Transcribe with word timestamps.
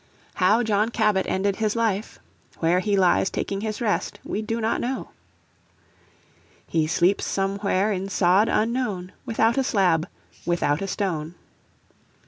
How 0.33 0.63
John 0.63 0.89
Cabot 0.89 1.27
ended 1.27 1.57
his 1.57 1.75
life, 1.75 2.17
where 2.57 2.79
he 2.79 2.97
lies 2.97 3.29
taking 3.29 3.61
his 3.61 3.79
rest, 3.79 4.17
we 4.25 4.41
do 4.41 4.59
not 4.59 4.81
know. 4.81 5.11
"He 6.65 6.87
sleeps 6.87 7.23
somewhere 7.23 7.91
in 7.91 8.09
sod 8.09 8.49
unknown, 8.49 9.11
Without 9.27 9.59
a 9.59 9.63
slab, 9.63 10.07
without 10.43 10.81
a 10.81 10.87
stone." 10.87 11.35